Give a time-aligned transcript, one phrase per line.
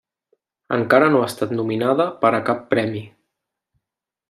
[0.77, 3.05] Encara no ha estat nominada per a cap premi.